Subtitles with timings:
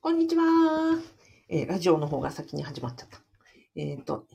[0.00, 0.44] こんにちは。
[1.48, 3.18] えーラジオの方が先に始まっちゃった。
[3.74, 4.26] えっ、と、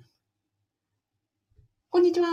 [1.89, 2.27] こんにちは。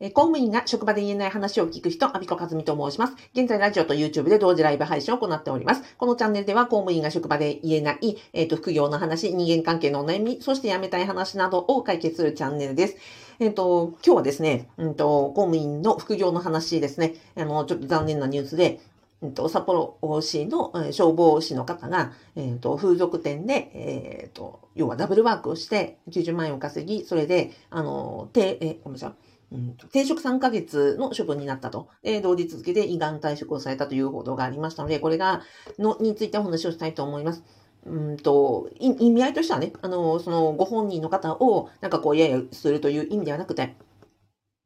[0.00, 3.14] え公務員が職場で言えない話を聞く人、アビコカズミと申します。
[3.32, 5.82] 現在、ラジオと YouTube で同時ライブ配信を行っております。
[5.98, 12.96] このチャンネルでは、公務員が職場で言えない、えっ、と、副業の話、人間関係のお悩み、そして辞めたい話などを解決するチャンネルです。
[13.38, 17.14] えっ、と、今日はですね、うんと、公務員の副業の話ですね。
[17.36, 18.80] あの、ちょっと残念なニュースで、
[19.20, 29.28] うんと、札幌市のえー消防士の方が、えっ、と、風俗店で、えっ、と、要はダブルワークをして90万円を稼ぎ、それで、あの、て、え、ごめんなさい。
[29.50, 31.88] うん停職3ヶ月の処分になったと。
[32.02, 35.42] で、同日付で依願退職をされたという報道がありましたので、これが、
[35.78, 37.42] の、についてお話をしたいと思います。
[37.86, 43.74] うんと、い意味合いとしてはね、あの、その、ご本人の方を、なんかこう、揶揄するという意味ではなくて、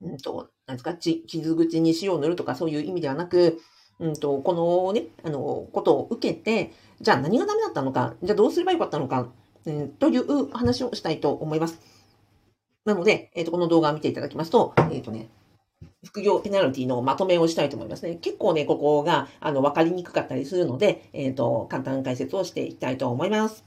[0.00, 3.60] うんと、なんですか、傷口に塩を塗るとかそういう意味ではなく、
[4.02, 9.28] うんと、このね、あの、ことを受けて、じゃあ何がダメだったのか、じゃあどうすればよかったのか、
[9.64, 11.80] うん、という話をしたいと思います。
[12.84, 15.28] なので、えっ、と、この動画を見ていただきますと、えっ、とね、
[16.04, 18.16] 副業ペナルティのまとめをしたいと思いますね。
[18.16, 23.64] 結構ね、ここが、あの、わかりにくかったりするので、えっ、と、簡単解説をしていきたいと思います。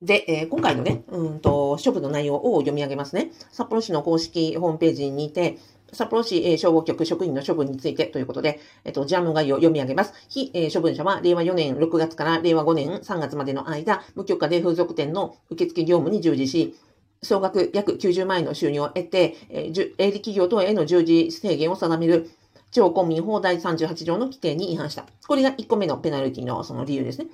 [0.00, 3.30] で、えー今回のね、うんと、処分の内容を読み上げますね。
[3.50, 5.58] 札幌市の公式ホームページにて、
[5.92, 10.14] 札幌市え消防局職員の処分についてということで、えっと、事案の概要を読み上げます。
[10.28, 16.76] 非、え処分者は、令和4年6月から令和5年3月までの間、無許可で風俗店の受付業務に従事し、
[17.22, 22.30] 総額約90万円の収入を得て、え営利企業等への従事制限を定める、
[22.70, 25.04] 地方公民法第38条の規定に違反した。
[25.26, 27.26] これが1個目のペナルティのその理由ですね。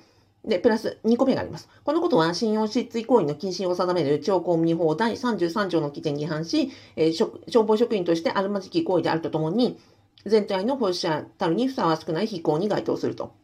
[0.47, 1.69] で、プラス2個目があります。
[1.83, 9.77] このことは、信用失墜行為の禁止を定める地方公務員法第33条の規定に違反し、えー職消防職員としてあるまじき行為であるとともに、
[10.25, 13.35] 全体の報酬者たるにふさわしくない非行に該当すると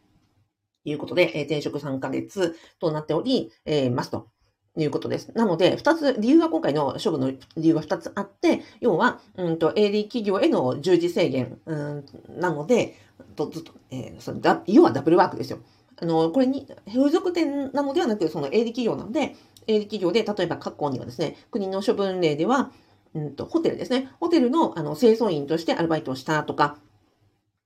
[0.85, 4.29] いうことで、えー停職3ヶ月となっており、えーますと。
[4.75, 5.31] いうことです。
[5.35, 12.05] なので、二つ、理由は今回の処分の理由は二つあって、要は、うんと、営利企業への従事制限、うん、
[12.39, 12.95] なので、
[13.35, 15.59] とずっと、えー要はダブルワークですよ。
[16.03, 19.37] あの、これに、風俗店なのではなく、その営利企業なので、
[19.67, 22.71] 営利企業で、例えば過去にはですね、国の処分例では、
[23.13, 24.09] うんと、ホテルですね。
[24.19, 26.77] ホテルの、あの、清掃員としてアルバイトをしたとか、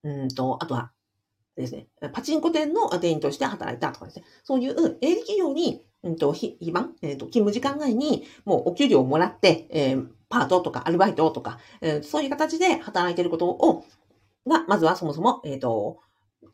[0.03, 0.91] うんと、あとは、
[1.55, 13.85] ですね、パチンコ店の店員として働いたとかですね、そういう営利企業に、うんと、非番、えっ、と、勤務時間外に、もうお給料をもらって、えーパートとかアルバイトとか、えーそういう形で働いていることを、
[14.45, 16.01] が、まずはそもそも、えっ、と、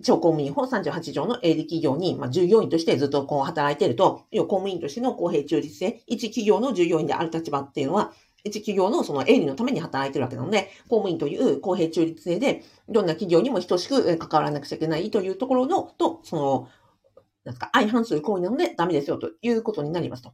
[0.02, 16.68] 地方公務員法38条の営利企業に、まあ、従業員としてずっとこう働いていると、要は公務員としての公平中立性、一企業の従業員である立場っていうのは、一企業のその営利のために働いてるわけなので、公務員という公平中立性で、どんな企業にも等しく関わらなくちゃいけないというところの、と、その、
[17.46, 20.34] なんですか、相反する行為なのでダメですよということになりますと。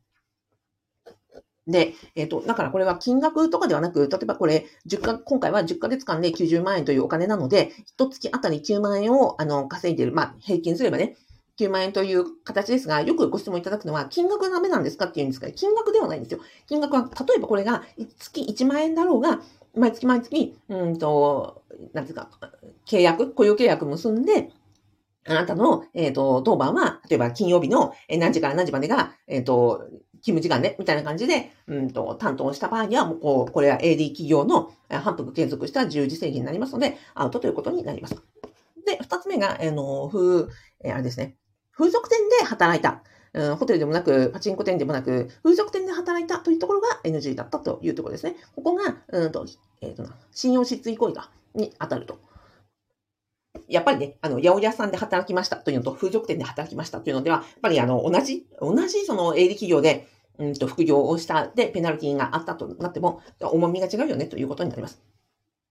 [1.71, 11.15] で、えっ、と、だからこれは金額とかではなく、例えばこれ、10か、今回は10ヶ月間で90万円というお金なので、一月あたり9万円を、あの、稼いでいる、まあ、平均すればね、
[11.59, 16.39] 9万円という形ですが、よくご質問いただくのは、金額がダメなんですかっていうんですが、金額ではないんですよ。
[16.67, 17.83] 金額は、例えばこれが
[18.17, 19.41] 月1万円だろうが、
[19.75, 21.63] 毎月毎月、うんと、
[21.93, 22.29] なんていうか、
[22.85, 24.51] 契約、雇用契約結んで、
[25.27, 29.85] あなたの、えっ、と、当番は、例えば金曜日の何時から何時までが、えっ、と、
[30.21, 38.15] 勤務時間ね、みたいな感じで、うんと、担当した場合には、もう、こう、これは AD 企業の反復継続した従事制限になりますので、アウトということになります。
[38.85, 40.47] で、二つ目が、あの、風、
[40.83, 41.35] えあれですね。
[41.71, 43.03] 風俗店で働いた。
[43.33, 48.35] うん、ホテルでもなく、パチンコ店でもなく、風俗店で働いたというところが NG だったというところですね。
[48.55, 49.45] ここが、うんと、
[49.81, 52.19] えっ、と、信用失墜行為が、に当たると。
[53.69, 60.07] やっぱりね、あの、八百屋さんで働きましたというのと、風俗店で働きましたというのでは、やっぱりあの、同じ、同じその営利企業で、
[60.37, 65.01] うんと、副業をした、で、ペナルティがあったとなっても、重みが違うよねということになります。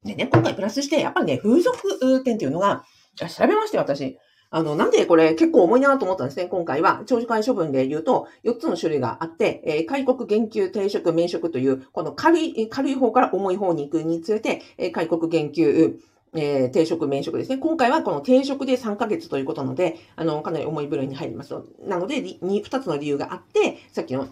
[0.04, 2.84] でね、今回プラスして、やっぱりね、風俗店っていうのが、
[3.16, 4.18] 調べましたよ、私。
[4.50, 7.02] あの、なんでこれ結構重いなと思ったんですね、今回は。
[7.06, 15.98] 長時間処分で言うと、4つの種類があって、えー開国、減給、定職、免職という、この軽い、軽い方から重い方に行くにつれて、えー開国、減給、
[16.34, 17.58] えー定職、免職ですね。
[17.58, 21.54] 今回はこの定職で3ヶ月ということなので、あの、かなり重い部類に入ります。
[21.86, 24.28] なので、りに2つの理由があって、さっきの、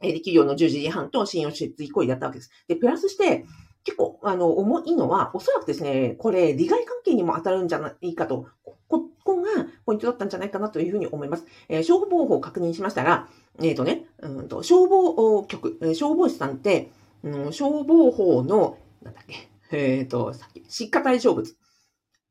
[0.00, 2.50] えー企業の従事違反と信用失墜行為だったわけです。
[2.68, 3.44] で、プラスして、
[3.84, 8.46] 結構、あの、重いのは、おそらくですね、これ、利害関係にも当たるんじゃないかと、
[8.88, 11.46] ここがポイントだったんじゃないかなというふうに思います。
[11.68, 13.28] えー消防法を確認しましたが、
[13.62, 16.90] えっ、とね、うんと、消防局、消防士さんって、
[17.22, 21.54] うん、消防法の、なんだっけ、えっ、と、さっき、失火対象物。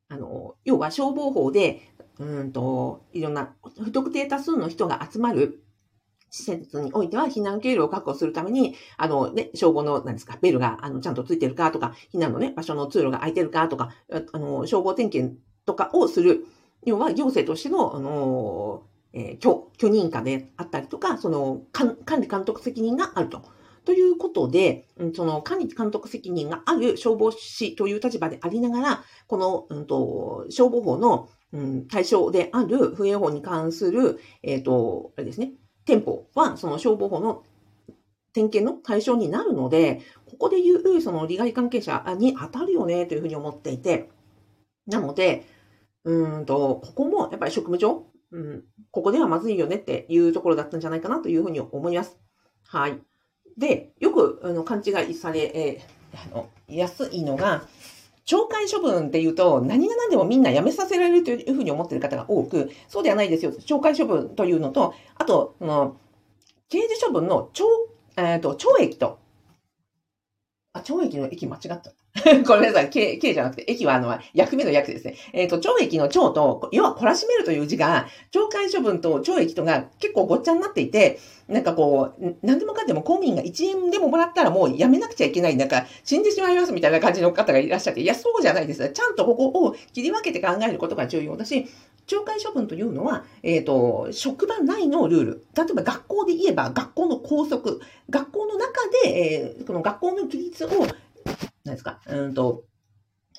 [0.10, 1.81] あの、要は消防法で、
[2.19, 3.54] うんと、いろんな
[3.84, 5.63] 不特定多数の人が集まる
[6.30, 13.94] 施設においては避難経路を確保するために、あのね、消防の、何ですか、ベルが、あの、ちゃんとついてるかとか、避難のね、場所の通路が空いてるかとか、
[14.34, 16.45] あの、消防点検とかをする、
[16.86, 23.44] 要は行政としての、あの、えー、許、許認可であったりとか、その、管理監督責任があると。
[23.88, 24.86] ということで、
[25.16, 35.54] その管理監督責任がある消防士という立場でありながら、この、うんと、消防法の、うん、対象である不衛法に関する、えっ、ー、と、あれですね、
[35.86, 37.44] 店舗はその消防法の
[38.34, 44.10] 点検の対象になるので、ここで言うその利害関係者に当たるよねというふうに思っていて、
[44.86, 45.45] なので、
[46.04, 48.04] うんと、ここもやっぱり職務上、
[48.34, 52.19] うん、ここではまずいよねっていうところだったんじゃないかなというふうに思います。
[52.66, 53.00] はい。
[53.57, 57.63] で、よくあの勘違いされ、えー、あの安いのが、
[58.25, 63.51] 懲戒処分っていうと、何が何でもみんな辞めさせられるというふうに思っている方が多く、そうではないですよ。
[63.51, 65.98] 懲戒処分というのと、あと、あの
[66.69, 67.63] 刑事処分の懲,、
[68.18, 69.19] えーと、懲役と、
[70.88, 71.92] 懲役の駅間違った。
[72.48, 72.89] ごめんなさい。
[72.89, 75.16] K、K じゃなくて、駅はあの、役目の役ですね。
[75.34, 88.89] えっ、ー、と、懲役の懲と、要は懲らしめるという字が、懲戒処分と懲役とが結構ごっちゃになっていて、なんかこう、何でもかんでも公務員が1円でももらったらもう辞めなくちゃいけない、なんか死んでしまいますみたいな感じの方がいらっしゃって、いや、そうじゃないです。
[88.89, 91.68] ちゃんとここを切り分けて考えることが重要だし、
[92.07, 95.45] 懲戒処分というのは、えっ、ー、と、職場内のルール。
[95.56, 97.81] 例えば学校で言えば学校の校則。
[98.09, 98.71] 学校の中
[99.04, 100.69] で、えー、この学校の規律を
[101.65, 102.63] 何ですか、うんと、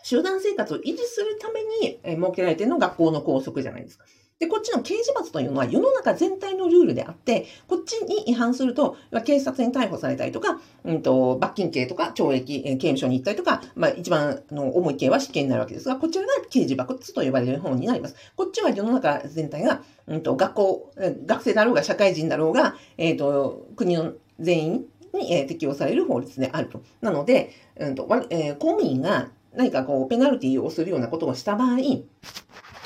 [0.03, 4.05] 集団生活を維持するために、設けられているのが学校の校則じゃないですか。
[4.39, 18.15] で、こっちの刑事罰というのは世の中全体のルールであって、こっちに違反すると、警察に逮捕されたりとか、うんと、罰金刑とか懲役、刑務所に行ったりとか、まあ一番の重い刑は死刑になるわけですが、こちらが刑事罰と呼ばれる方になります。
[18.37, 20.93] こっちは世の中全体が、うんと、学校、
[21.27, 26.83] 学生だろうが社会人だろうが、え、ー、と、国の全員に、適用される法律であると。
[27.01, 31.79] なので、うんとえー、公務員が何かこう、ペナルティをするようなことをした場合、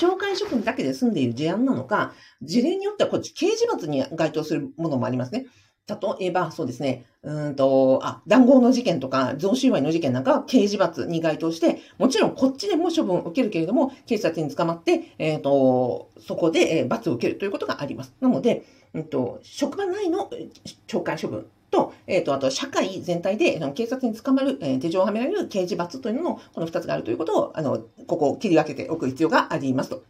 [0.03, 2.13] 懲戒処分だけで済んでいる事案なのか、
[2.43, 5.47] 事例によってはこっち刑事罰に該当するものもありますね。
[5.89, 18.15] 例えば、そうですね、うんと、あ、談合の事件とか、贈収賄の事件なんかは刑事罰に該当して、もちろんこっちでも処分を受けるけれども、警察に捕まって、えっ、ー、と、そこで、え罰を受けるということがあります。
[18.21, 18.65] なので、
[18.95, 20.31] うんと、職場内の
[20.87, 30.05] 懲戒処分と、えっ、ー、と、あと、社会全体で、警察に捕まる、えー、手錠をはめられる刑事罰というのも、この2つがあるということを、あの、ここを切り分けておく必要がありますと。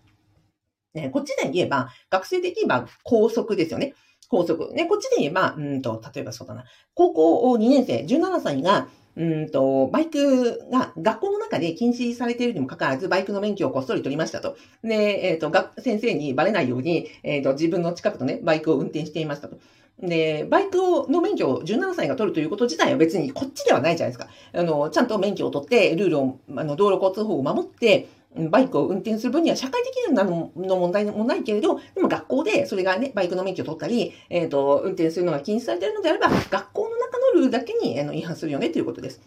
[0.93, 3.95] ね、こっちで言えば、学生で言えば校則ですよね。
[4.29, 4.73] 校則。
[4.75, 6.65] ね、こっちで言えば、うんと、例えばそうだな。
[6.95, 14.57] 高校2年生、17歳が、うんと、バイクが学校の中で禁止されているにもかかわらず、バイクの免許をこっそり取りましたと。
[14.83, 19.59] で、えっ、ー、と、先生にバレないように、えっ、ー、と、自分の近くとね、バイクを運転していましたと。
[20.03, 20.77] で、バイク
[21.09, 24.29] の免許を17歳が取るということ自体は別にこっちではないじゃないですか。
[24.53, 28.09] あの、ちゃんと免許を取って、ルールを、あの、道路交通法を守って、
[28.51, 39.21] バイクを運転する分には社会的なの問題もないけれど、でも学校でそれがね、バイクの免許を取ったり、えっ、ー、と、運転するのが禁止されているのであれば、学校の中のルールだけにあの違反するよねということです。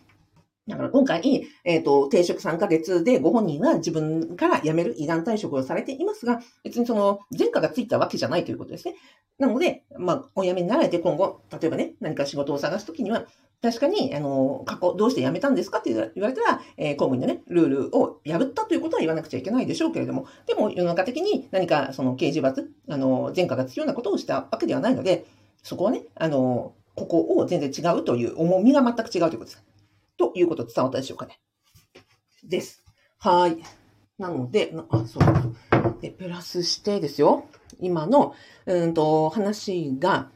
[0.68, 8.96] だから今回、えっ、ー、と、定職3ヶ月でご本人は自分から辞める依願退職をされていますが、別にその前科がついたわけじゃないということですね。
[9.38, 13.26] なので、まあ、お辞めになられて今後、例えばね、何か仕事を探すときには、
[13.62, 25.26] 確かに、あの、過去、どうして辞めたんですかって言われたら、えー、公務員のね、ルールを破ったということは言わなくちゃいけないでしょうけれども、でも世の中的に何かその刑事罰、あの、前科がつくようなことをしたわけではないので、
[25.64, 29.65] そこはね、あの、ここを全然違うという重みが全く違うということです。
[30.18, 31.40] ということ伝わったでしょうかね。
[32.44, 32.84] です。
[33.20, 33.58] はい。
[34.18, 36.02] なので、あ、そう。
[36.02, 37.46] で、プラスしてですよ。
[37.80, 38.34] 今の、
[38.66, 40.30] うんと、話が、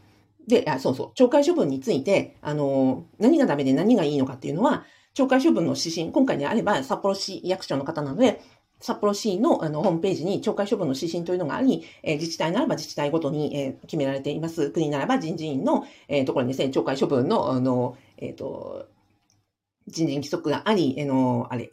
[0.48, 8.42] で、あ、そうそう、懲戒処分について、あの、何がダメで何がいいのかっていうのは、懲戒処分の指針、今回であれば札幌市役所の方なので、
[8.82, 14.70] 札幌市のあのホームページに懲戒処分の指針というのがあり、えー、自治体ならば自治体ごとに、えー、決められています。
[14.72, 18.88] 国ならば人事院の、えー、ところにですね、懲戒処分の、あの、えっ、と、
[19.90, 21.72] 人事規則があり、えの、あれ、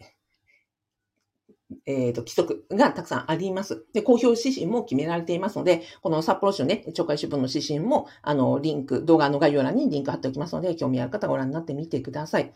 [1.85, 3.85] えっ、ー、と、規則がたくさんあります。
[3.93, 12.53] で、公表指針も決められていますので、この札幌市のね、懲戒処分の指針も、あの、リンク、動画の概要欄にリンク貼っておきますので、興味ある方ご覧になってみてください。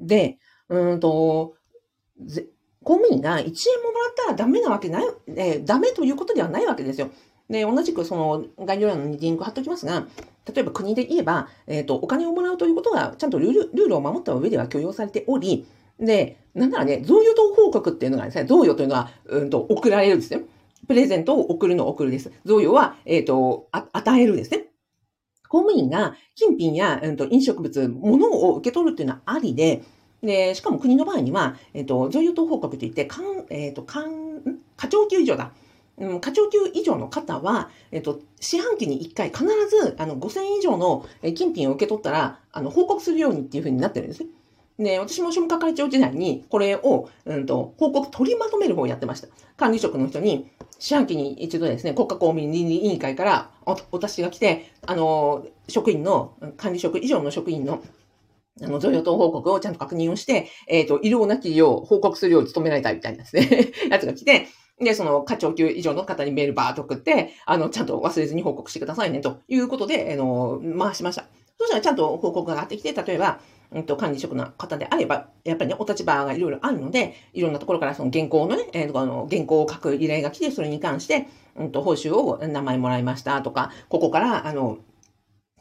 [0.00, 0.38] で、
[0.68, 1.54] うんと、
[2.82, 3.44] 公務員が1円
[3.82, 7.10] ももらったらダメなわけない、えー、ダメということではないわけですよ。
[7.50, 10.06] で、同じくその概要欄にリンク貼っておきますが、
[10.54, 15.66] 例えば国で言えば、えっ、ー、と、お金をもらうということが、ちゃんとルールルールを守った上では許容されており、
[15.98, 20.44] で、なんならね、贈与等報告っていうのがですね、贈与というのは、うんと、送られるんですね。
[20.86, 22.32] プレゼントを送るのを送るです。
[22.44, 24.66] 贈与は、えっ、ー、と、与えるですね。
[25.48, 29.82] 公務員が金品や、うん、と飲食物、物を受け取るっていうのはありで、
[30.22, 34.40] で、しかも国の場合には、えっ、ー、と、贈与等報告といって、かん、えっ、ー、と、かん、
[34.76, 35.52] 課長級以上だ。
[36.20, 44.28] 課長級以上の方は、えっと、四半期に1回必ず、あの、5000円以上の金品を受け取ったら、あの、報告するようにっていうふうになってるんですね。
[44.78, 49.28] で、私も庶務係長時代に、これを、うんと、報告取りまとめる方をやってました。
[49.58, 57.82] 管理職の人に、四半期に一度ですね、国家公務員倫理委員会からおお達しが来て、あの、職員の、管理職以上の職員の
[58.62, 64.48] あの、贈与等報告をちゃんと確認をして、えっ、ー、と、医療なきよう報告するよう努められたみたいなですね、 やつが来て、
[64.80, 71.26] で、その課長級以上の方にメールバーっと送って、あの、ちゃんと忘れずに報告してくださいね、ということで、あの、回しました。
[71.58, 73.40] そしたらちゃんと報告が上がってきて、例えば、
[73.72, 84.78] うんと、管理職の方であれば、やっぱりね、お立場がいろいろあるので、いろんなところからその原稿のね、えー、あの原稿を書く依頼が来て、それに関して、うんと、報酬を名前もらいましたとか、ここから、あの、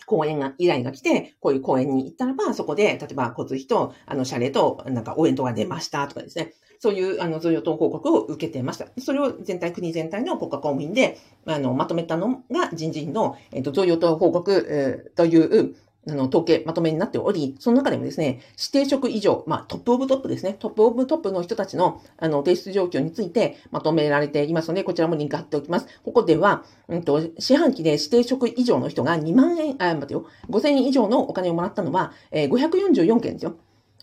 [0.06, 6.54] 講演が、依頼が来て、こういう講演に行ったらば、そこで、例えば交通費と、あの、謝礼と、なんか応援とか出ましたとかですね。
[6.80, 8.88] そういう、あの、贈与等報告を受けてました。
[9.00, 15.76] それを全体、国全体の国家公務員で、あの、まとめたのが人事院の、えっ、と、贈与等報告、えー、という、
[16.12, 25.88] あの、統計、まとめになっており、その中でもですね、指定職以上、まあ、トップオブトップですね、トップオブトップの人たちの、あの、提出状況についてまとめられていますので、こちらもリンク貼っておきます。
[26.04, 33.56] ここでは、うんと、四半期で指定職以上の人が2万円、あ、待てよ、5000円以上のお金をもらったのは、えー、544件ですよ。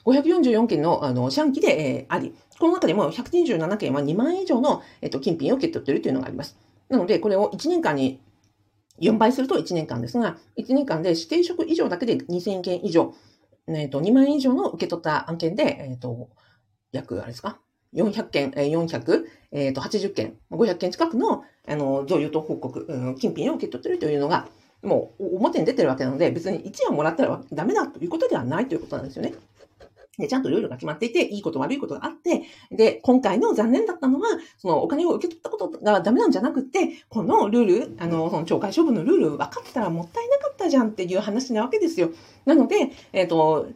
[0.05, 6.57] 544件の、あの、四半期で、えー、あり、この中でも127件は2万円以上の、えっ、と、金品を受け取っているというのがあります。
[6.89, 8.21] なので、これを1年間に
[9.01, 13.15] 4倍すると1年間ですが、1年間で指定職以上だけで2000件以上、
[13.69, 16.31] えっ、ー、と、2万円以上の受け取った案件で、えっ、ー、と、
[16.93, 17.59] 約、あれですか
[17.95, 24.49] ?400 件、えー、480件、500件近くの、あの、贈与と報告、うん、金品を受け取っているというのが、
[24.83, 29.35] もう表に出てるわけなので、別に1円もらったらダメだということではないということなんですよね。
[30.19, 42.11] で、ちゃんとルールが決まっていて、いいこと悪いことがあって、で、今回の残念だったのは、そのお金を受け取ったことがダメなんじゃなくて、このルール、あの、その懲戒処分のルール分かったらもったいなかったじゃんっていう話なわけですよ。
[42.45, 43.69] なので、えっ、ー、と、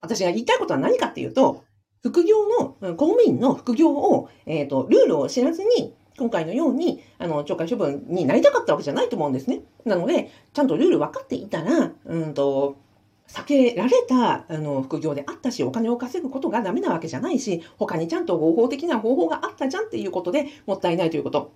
[0.00, 1.64] 私が言いたいことは何かっていうと、
[2.02, 9.62] 副業の、公務員の副業を、えっ、ー、と、ルールを知らずに、今回のように、あの、懲戒処分になりたかったわけじゃないと思うんですね。
[9.84, 12.76] なので、ちゃんとルール分かっていたら、うんと、
[13.32, 21.52] 避けられたあの副業であったし、お金を稼ぐことがダメなわけじゃないし、他にちゃんと合法的な方法があったじゃんっていうことでもったいないということ。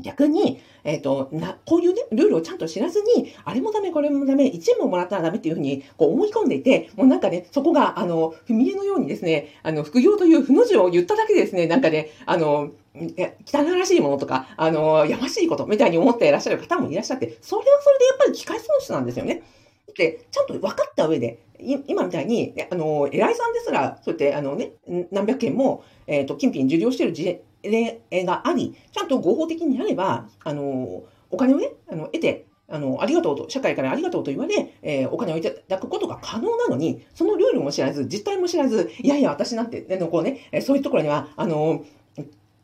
[0.00, 19.42] 逆に、えっ、ー、と、な、こういうね、ルールをちゃんと知らずに、あれもダメ、これもダメ、1円ももらったらダメっていうふうに、こう思い込んでいて、もうなんかね、そこが、あの、踏み絵のようにですね、あの、副業という負の字を言っただけですね、なんかね、あの、汚らしいものとか、あの、やましいことみたいに思っていらっしゃる方もいらっしゃって、それはそれでやっぱり機械損失なんですよね。
[19.90, 21.42] ってちゃんと分かった上で、
[21.86, 24.72] 今みたいに、あの、偉いさんですら、そうやって、あのね、
[25.10, 41.84] 何百件も、えっ、ー、と、金品受領している事例があり、ちゃんと合法的にやれば、あの、お金をね、あの、得て、あの、ありがとうと、社会からありがとうと言われ、えー、お金をいただくことが可能なのに、そのルールも知らず、実態も知らず、いやいや、私なんて、のこうね、そういうところには、あの、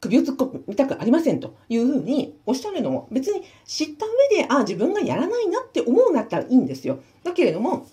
[0.00, 7.00] 首を突っ込みたくありませんというふうにおっしゃるのも別に知った上で、ああ、自分がやらないなって思うんだったらいいんですよ。
[7.24, 7.86] だけれども、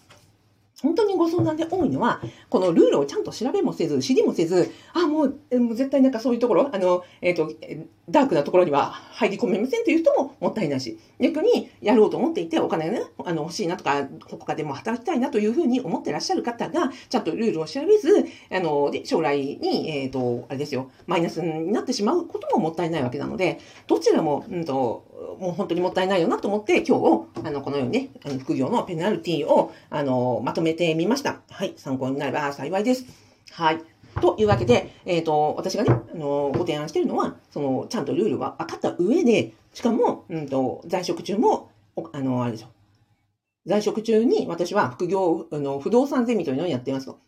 [0.81, 7.51] 本当にご相談で多いのは、このルールをちゃんと調べもせず、知りもせず、あ、もう、もう絶対なんかそういうところ、あの、えっ、ー、と、
[8.09, 25.05] ダークなところには入り込めませんという人ももったいないし、逆にやろうと思っていて、お金がね、あの、欲しいなとか、他でも働きたいなというふうに思ってらっしゃる方が、ちゃんとルールを調べず、あの、で、将来に、えっ、ー、と、あれですよ、マイナスになってしまうことももったいないわけなので、どちらも、うんと、
[25.39, 31.39] もう本当にもったいないよなと思って、今日、あの、このようにね、あの副業のペナルティを、あの、まとめてみました。
[31.49, 33.05] はい、参考になれば幸いです。
[33.51, 33.81] はい。
[34.21, 41.69] というわけで、えっ、ー、と、私がね、あの、ご提案しているのは、その、ちゃんとルールは分かった上で、しかも、うんと、在職中も、
[42.13, 42.67] あの、あれでしょ。
[43.65, 47.19] 在職中に私は副業、あの、不動産ゼミというのをやっていますと。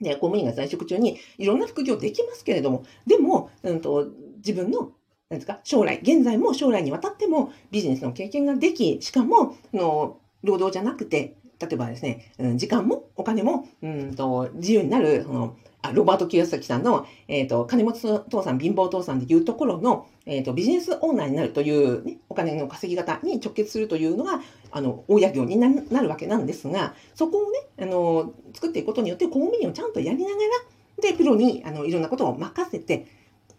[0.00, 4.92] で、公務員が在職中にいろんな副業できますけれども、でも、うんと、自分の
[5.32, 33.06] なんですか、将来、現在も将来にわたってもビジネスの経験ができ、しかも、の労働じゃなくて、例えばですね、うん、時間もお金も、うんと、自由になる、その、あロバート・清崎さんの、えっ、ー、と、金持ち父さん、貧乏父さんでいうところの、えっ、ー、と、ビジネスオーナーになるという、ね、お金の稼ぎ方に直結するというのが、あの、大家業になるわけなんですが、そこをね、あの、作っていくことによって、公務員をちゃんとやりながら、で、プロに、あの、いろんなことを任せて、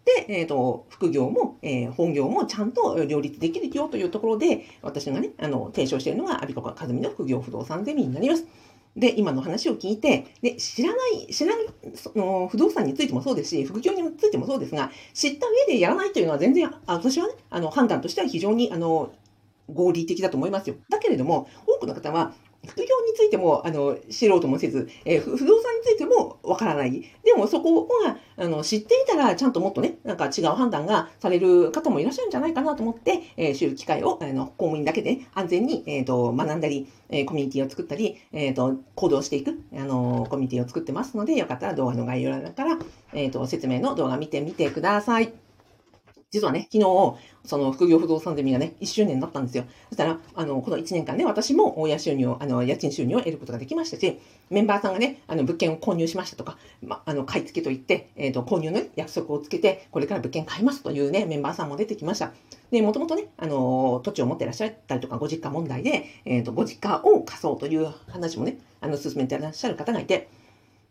[0.04, 8.46] で、えっ、ー、と、副業も、えー、本業もちゃんと両立できるよというところで、私がね、あの、提唱しているのが、アビコカカズミの副業不動産ゼミになります。
[8.96, 19.12] で、今の話を聞いて、で、知らない、知らない、その、不動産についてもそうですし、副業についてもそうですが、知った上でやらないというのは全然、あ私はね、あの、判断としては非常に、あの、
[19.72, 20.76] 合理的だと思いますよ。
[20.90, 22.34] だけれども、多くの方は、
[22.66, 27.00] 副業についても、あの、知ろうともせず、えー、不動産についてもわからない。
[27.22, 42.78] でもそこが、あの、知っていたら、ちゃんともっとね、なんか違う判断がされる方もいらっしゃるんじゃないかなと思って、えー、知る機会を、あの、公務員だけで安全に、え、ー、と、学んだり、えー、コミュニティを作ったり、え、ー、と、行動していく、あの、コミュニティを作ってますので、よかったら動画の概要欄から、
[43.12, 45.43] えっ、と、説明の動画見てみてください。
[46.34, 47.14] 実はね、昨日、
[47.44, 49.66] その副業不動産ゼミがね、1周年だったんですよ。
[49.90, 54.18] そしたら、あの、この1年間ね、私も親収入を、あの、家賃収入を得ることができましたし、
[54.50, 62.32] メンバーさんがね、あの、物件を購入しましたとか、ま、あの、買い付けと言って、えっ、ー、と、購入の、ね、約束をつけて、これから物件買いますというね、メンバーさんも出てきました。
[62.72, 70.28] で、もともとね、あの、土地を持ってらっしゃったりとか、ご実家問題で、えっ、ー、と、ご実家を貸そうという話もね、あの、進めてらっしゃる方がいて、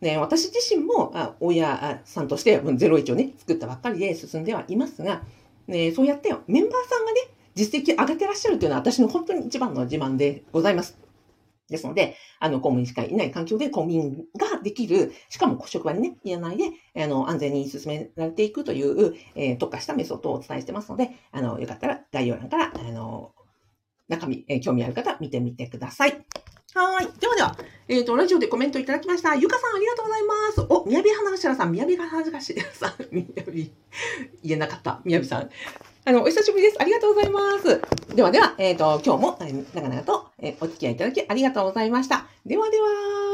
[0.03, 5.23] ね、私自身も、あ親さんとして01をね、作ったばっかりで進んではいますが、
[5.67, 7.21] ね、そうやってメンバーさんがね、
[7.55, 10.97] 実績上げてらっしゃるというのは私の本当に一番の自慢でございます。
[11.69, 23.33] ですので、あの、公務員しかいない環境で公務員ができる、しかも職場にね、言えないで、あの、安全に進められていくという、えー、特化したメソッドをお伝えしてますので、あの、よかったら概要欄から、あの、
[24.09, 26.25] 中身、えー、興味ある方見てみてください。
[26.75, 27.19] はい。
[27.19, 27.55] ではでは、
[27.87, 29.35] えっ、ー、と、ラジオでコメントいただきました。
[29.35, 30.61] ゆかさん、ありがとうございます。
[30.69, 33.71] お、みやび花頭さん、みやび花頭さん、 みやび、
[34.43, 34.99] 言えなかった。
[35.03, 35.49] みやびさん。
[36.05, 36.77] あの、お久しぶりです。
[36.81, 37.79] ありがとうございます。
[38.15, 39.37] ではでは、えっ、ー、と、今日も
[39.73, 42.25] 長々と、えー、お付き合いいただきありがとうございました。
[42.43, 43.32] ではでは。